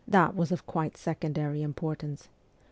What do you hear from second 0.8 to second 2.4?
secondary importance.